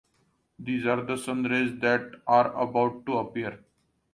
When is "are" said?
0.87-1.03, 2.25-2.51